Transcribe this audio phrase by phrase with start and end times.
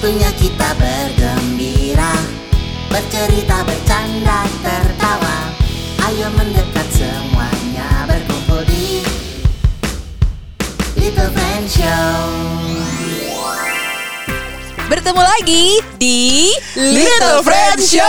[0.00, 2.16] Waktunya kita bergembira
[2.88, 5.52] Bercerita, bercanda, tertawa.
[6.08, 9.04] Ayo mendekat semuanya berkumpul di
[10.96, 12.16] Little Friend Show.
[14.88, 16.48] Bertemu lagi di
[16.80, 18.08] Little Friend Show.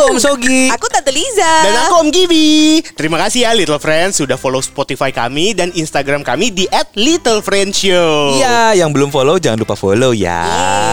[0.00, 0.72] Aku Om Sogi.
[0.72, 1.52] Aku Tante Liza.
[1.60, 2.80] Dan aku Om Gibi.
[2.96, 6.64] Terima kasih ya Little Friends sudah follow Spotify kami dan Instagram kami di
[6.96, 8.40] @littlefriendshow.
[8.40, 10.40] Iya, yang belum follow jangan lupa follow ya.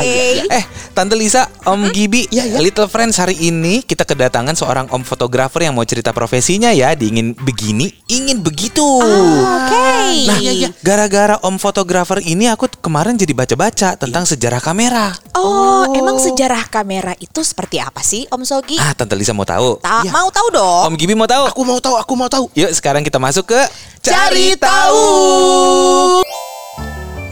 [0.00, 0.48] Yeay.
[0.48, 0.64] Eh,
[0.96, 5.84] Tante Lisa, Om Gibi, Little Friends hari ini kita kedatangan seorang om fotografer yang mau
[5.84, 8.84] cerita profesinya ya, di ingin begini, ingin begitu.
[8.84, 9.88] Oke.
[10.24, 10.38] Nah,
[10.80, 15.16] gara-gara om fotografer ini aku kemarin jadi baca-baca tentang sejarah kamera.
[15.32, 18.76] Oh, emang sejarah kamera itu seperti apa sih, Om Sogi?
[18.76, 19.80] Ah, Tante Lisa mau tahu?
[19.80, 20.82] Ta- Mau tahu dong?
[20.86, 21.48] Om Gibi mau tahu?
[21.48, 22.44] Aku mau tahu, aku mau tahu.
[22.52, 23.60] Yuk sekarang kita masuk ke
[24.00, 25.04] Cari tahu.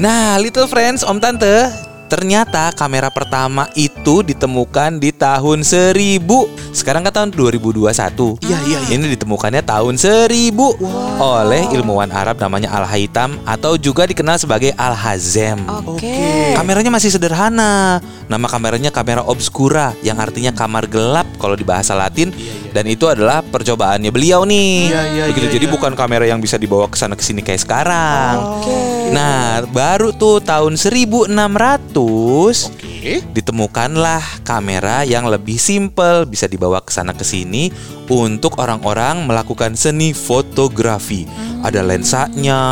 [0.01, 1.69] Nah, Little Friends, Om Tante,
[2.13, 6.21] ternyata kamera pertama itu ditemukan di tahun 1000.
[6.77, 8.37] Sekarang kan tahun 2021.
[8.45, 9.01] Iya, iya, iya.
[9.01, 10.29] Ini ditemukannya tahun 1000
[11.17, 15.57] oleh ilmuwan Arab namanya Al-Haytham atau juga dikenal sebagai Al-Hazem.
[15.89, 16.53] Oke.
[16.53, 18.05] Kameranya masih sederhana.
[18.29, 22.29] Nama kameranya kamera obscura yang artinya kamar gelap kalau di bahasa Latin
[22.77, 24.93] dan itu adalah percobaannya beliau nih.
[24.93, 25.47] Iya, iya, Begitu.
[25.49, 25.73] iya, Jadi iya.
[25.73, 28.61] bukan kamera yang bisa dibawa ke sana ke sini kayak sekarang.
[28.61, 28.77] Oke.
[29.13, 33.21] Nah, baru tuh tahun 1600 Oke.
[33.35, 37.69] ditemukanlah kamera yang lebih simpel bisa dibawa ke sana ke sini
[38.09, 41.29] untuk orang-orang melakukan seni fotografi.
[41.63, 42.63] Ada lensanya,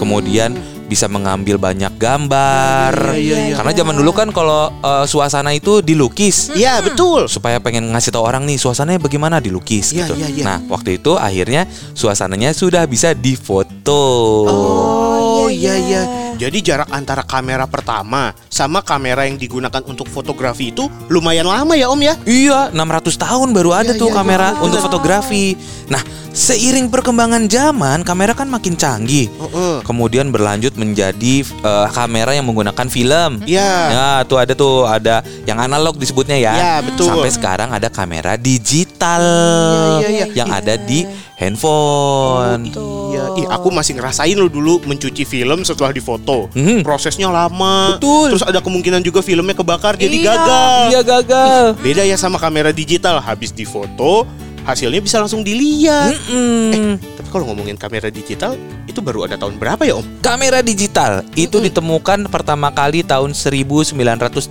[0.00, 0.54] kemudian
[0.90, 3.14] bisa mengambil banyak gambar.
[3.14, 3.54] Iya, iya, iya.
[3.54, 6.50] Karena zaman dulu kan kalau eh, suasana itu dilukis.
[6.50, 7.30] Iya, betul.
[7.30, 10.18] Supaya pengen ngasih tahu orang nih suasananya bagaimana dilukis Iya, gitu.
[10.18, 10.42] iya.
[10.42, 14.02] Nah, waktu itu akhirnya suasananya sudah bisa difoto.
[14.50, 16.02] Oh, iya, iya, iya.
[16.02, 16.19] iya.
[16.40, 21.92] Jadi jarak antara kamera pertama sama kamera yang digunakan untuk fotografi itu lumayan lama ya
[21.92, 22.16] Om ya?
[22.24, 25.52] Iya, 600 tahun baru ada Iya, tuh iya, kamera iya, untuk fotografi.
[25.92, 26.00] Nah,
[26.32, 29.28] seiring perkembangan zaman, kamera kan makin canggih.
[29.28, 29.84] Heeh.
[29.84, 33.44] Kemudian berlanjut menjadi eh, kamera yang menggunakan film.
[33.44, 33.72] Iya.
[33.92, 36.56] Ya, tuh ada tuh ada yang analog disebutnya ya.
[36.56, 37.12] Iya, betul.
[37.12, 40.34] Sampai sekarang ada kamera digital Iya, iya, iya.
[40.36, 42.68] yang ada di handphone.
[43.10, 46.52] Iya, ih aku masih ngerasain lo dulu mencuci film setelah difoto.
[46.52, 46.84] Mhm.
[46.84, 47.96] Prosesnya lama.
[47.96, 48.36] Betul.
[48.36, 50.26] Terus ada kemungkinan juga filmnya kebakar jadi Iya.
[50.26, 50.82] gagal.
[50.92, 51.62] Iya gagal.
[51.80, 54.28] Beda ya sama kamera digital, habis difoto
[54.72, 56.14] hasilnya bisa langsung dilihat.
[56.30, 56.96] Mm-mm.
[57.18, 58.54] Tapi kalau ngomongin kamera digital,
[58.86, 60.22] itu baru ada tahun berapa ya Om?
[60.22, 64.50] Kamera digital itu ditemukan pertama kali tahun 1988.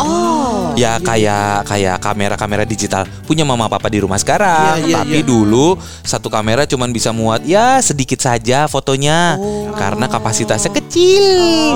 [0.00, 0.72] Oh.
[0.72, 4.80] Ya kayak kayak kamera-kamera digital punya mama papa di rumah sekarang.
[4.84, 5.26] Iya, iya, Tapi iya.
[5.26, 9.36] dulu satu kamera cuman bisa muat ya sedikit saja fotonya
[9.76, 11.24] karena kapasitasnya kecil.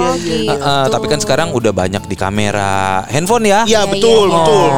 [0.01, 3.69] Oh, Eh, eh, tapi kan sekarang udah banyak di kamera handphone ya.
[3.69, 4.69] Iya, betul, betul.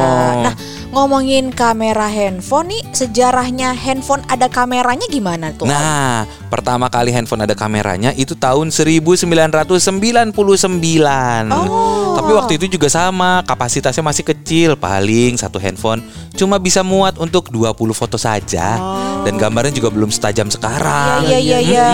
[0.43, 0.53] Nah,
[0.89, 5.69] ngomongin kamera handphone nih, sejarahnya handphone ada kameranya gimana tuh?
[5.69, 10.33] Nah, pertama kali handphone ada kameranya itu tahun 1999.
[11.53, 12.17] Oh.
[12.17, 16.01] Tapi waktu itu juga sama, kapasitasnya masih kecil, paling satu handphone
[16.33, 18.81] cuma bisa muat untuk 20 foto saja.
[19.19, 21.27] Dan gambarnya juga belum setajam sekarang.
[21.27, 21.89] Iya, iya, iya.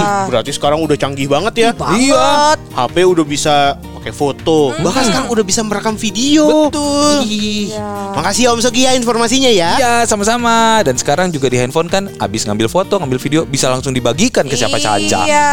[0.00, 1.70] Ih, berarti sekarang udah canggih banget ya.
[1.76, 2.58] Banget.
[2.72, 3.76] HP udah bisa
[4.06, 6.70] pakai foto, bahkan sekarang udah bisa merekam video.
[6.70, 7.26] Betul.
[7.26, 8.14] Ih, Iya.
[8.14, 9.74] Makasih ya Om Sogi ya informasinya ya.
[9.74, 10.78] Iya, sama-sama.
[10.86, 14.54] Dan sekarang juga di handphone kan abis ngambil foto, ngambil video bisa langsung dibagikan ke
[14.54, 15.26] siapa saja.
[15.26, 15.50] Iya,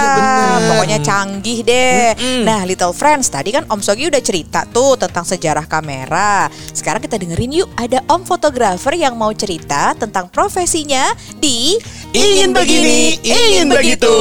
[0.69, 2.13] pokoknya canggih deh.
[2.45, 6.45] Nah, Little Friends, tadi kan Om Sogi udah cerita tuh tentang sejarah kamera.
[6.69, 11.09] Sekarang kita dengerin yuk, ada Om fotografer yang mau cerita tentang profesinya
[11.41, 11.81] di
[12.13, 14.13] Ingin begini, ingin begitu.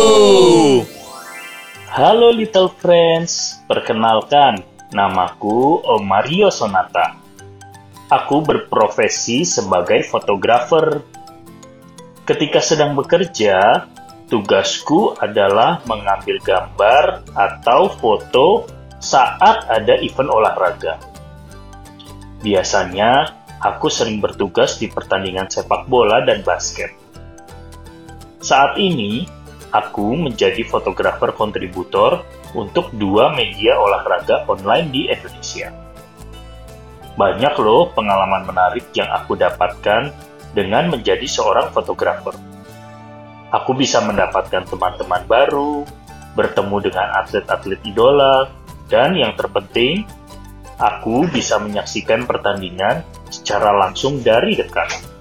[1.92, 4.64] Halo Little Friends, perkenalkan,
[4.96, 7.20] namaku Om Mario Sonata.
[8.08, 11.04] Aku berprofesi sebagai fotografer.
[12.24, 13.84] Ketika sedang bekerja,
[14.32, 18.64] tugasku adalah mengambil gambar atau foto
[18.96, 20.96] saat ada event olahraga.
[22.40, 26.96] Biasanya, aku sering bertugas di pertandingan sepak bola dan basket.
[28.40, 29.28] Saat ini,
[29.72, 32.22] aku menjadi fotografer kontributor
[32.52, 35.72] untuk dua media olahraga online di Indonesia.
[37.16, 40.12] Banyak loh pengalaman menarik yang aku dapatkan
[40.52, 42.36] dengan menjadi seorang fotografer.
[43.52, 45.84] Aku bisa mendapatkan teman-teman baru,
[46.32, 48.48] bertemu dengan atlet-atlet idola,
[48.88, 50.08] dan yang terpenting,
[50.80, 55.11] aku bisa menyaksikan pertandingan secara langsung dari dekat.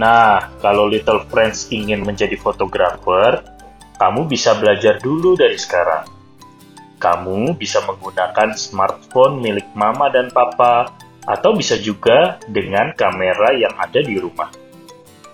[0.00, 3.44] Nah, kalau Little Friends ingin menjadi fotografer,
[4.00, 6.08] kamu bisa belajar dulu dari sekarang.
[6.96, 10.88] Kamu bisa menggunakan smartphone milik mama dan papa,
[11.22, 14.50] atau bisa juga dengan kamera yang ada di rumah.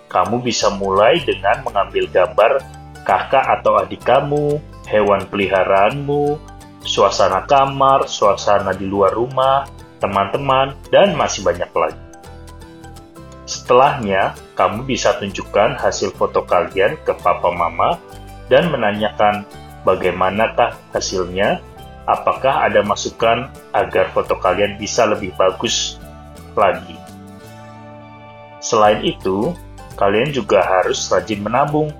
[0.09, 2.61] Kamu bisa mulai dengan mengambil gambar
[3.05, 6.37] kakak atau adik kamu, hewan peliharaanmu,
[6.85, 9.65] suasana kamar, suasana di luar rumah,
[9.97, 12.08] teman-teman, dan masih banyak lagi.
[13.69, 18.01] Setelahnya, kamu bisa tunjukkan hasil foto kalian ke papa mama
[18.49, 19.45] dan menanyakan
[19.85, 21.61] bagaimanakah hasilnya,
[22.09, 23.45] apakah ada masukan
[23.77, 26.01] agar foto kalian bisa lebih bagus
[26.57, 26.97] lagi.
[28.57, 29.53] Selain itu,
[30.01, 31.93] kalian juga harus rajin menabung,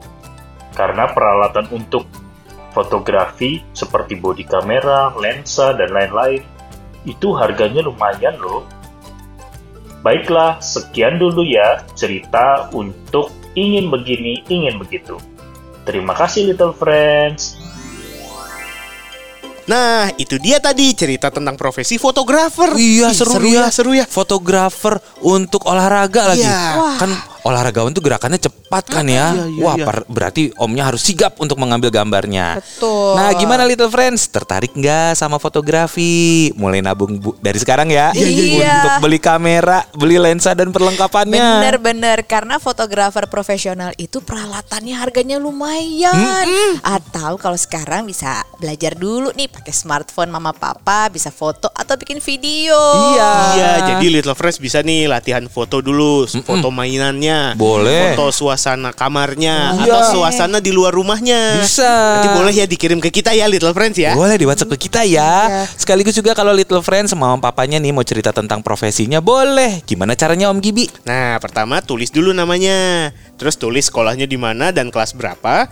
[0.74, 2.10] karena peralatan untuk
[2.74, 6.42] fotografi seperti bodi kamera, lensa, dan lain-lain
[7.06, 8.66] itu harganya lumayan loh.
[10.00, 15.20] Baiklah, sekian dulu ya cerita untuk ingin begini, ingin begitu.
[15.84, 17.60] Terima kasih Little Friends.
[19.70, 22.74] Nah, itu dia tadi cerita tentang profesi fotografer.
[22.74, 23.62] Iya seru, seru ya.
[23.62, 24.06] ya, seru ya.
[24.10, 26.42] Fotografer untuk olahraga lagi.
[26.42, 26.66] Iya.
[26.74, 26.98] Wah.
[26.98, 27.12] Kan
[27.50, 29.34] olahragawan tuh gerakannya cepat kan ya.
[29.34, 29.86] iya, iya, Wah, iya.
[29.86, 32.62] per- berarti omnya harus sigap untuk mengambil gambarnya.
[32.62, 33.18] Betul.
[33.18, 34.30] Nah, gimana Little Friends?
[34.30, 36.54] Tertarik nggak sama fotografi?
[36.54, 38.14] Mulai nabung bu- dari sekarang ya.
[38.14, 38.76] Iya, iya, iya.
[38.80, 41.66] Untuk beli kamera, beli lensa dan perlengkapannya.
[41.66, 46.46] Bener-bener karena fotografer profesional itu peralatannya harganya lumayan.
[46.86, 52.20] Atau kalau sekarang bisa belajar dulu nih pakai smartphone mama papa bisa foto atau bikin
[52.20, 52.78] video.
[53.16, 53.32] Iya.
[53.56, 58.14] Iya, jadi Little Fresh bisa nih latihan foto dulu, foto mainannya, Boleh.
[58.14, 59.92] foto suasana kamarnya, Iya.
[59.92, 61.60] atau suasana di luar rumahnya.
[61.62, 62.20] Bisa.
[62.20, 64.14] Nanti boleh ya dikirim ke kita ya Little Friends ya.
[64.14, 65.66] Boleh di WhatsApp ke kita ya.
[65.76, 69.82] Sekaligus juga kalau Little Friends mama papanya nih mau cerita tentang profesinya boleh.
[69.84, 70.88] Gimana caranya Om Gibi?
[71.04, 73.12] Nah, pertama tulis dulu namanya.
[73.40, 75.72] Terus tulis sekolahnya di mana dan kelas berapa.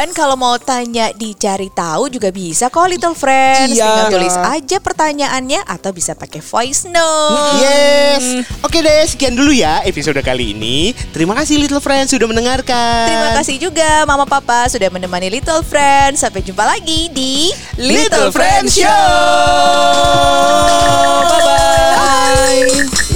[0.00, 3.76] Dan kalau mau tanya dicari tahu juga bisa kok Little Friends.
[3.76, 3.84] Iya.
[3.84, 7.60] Tinggal tulis aja pertanyaannya atau bisa pakai voice note.
[7.60, 8.48] Yes.
[8.64, 10.96] Oke deh, sekian dulu ya episode kali ini.
[11.12, 13.12] Terima kasih Little Friends sudah mendengarkan.
[13.12, 16.24] Terima kasih juga Mama Papa sudah menemani Little Friends.
[16.24, 18.88] Sampai jumpa lagi di Little Friends Show.
[21.28, 23.09] Bye bye.